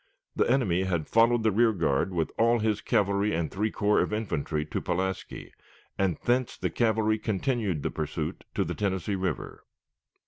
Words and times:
The 0.35 0.49
enemy 0.49 0.85
had 0.85 1.07
followed 1.07 1.43
the 1.43 1.51
rear 1.51 1.73
guard 1.73 2.11
with 2.11 2.31
all 2.39 2.57
his 2.57 2.81
cavalry 2.81 3.35
and 3.35 3.51
three 3.51 3.69
corps 3.69 3.99
of 4.01 4.11
infantry 4.11 4.65
to 4.65 4.81
Pulaski, 4.81 5.53
and 5.95 6.17
thence 6.25 6.57
the 6.57 6.71
cavalry 6.71 7.19
continued 7.19 7.83
the 7.83 7.91
pursuit 7.91 8.43
to 8.55 8.63
the 8.63 8.73
Tennessee 8.73 9.13
River. 9.13 9.63